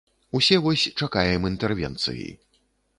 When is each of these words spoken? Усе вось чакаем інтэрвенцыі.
Усе 0.39 0.57
вось 0.63 0.87
чакаем 1.01 1.47
інтэрвенцыі. 1.53 2.29